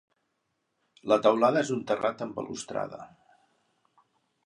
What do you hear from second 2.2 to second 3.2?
amb balustrada.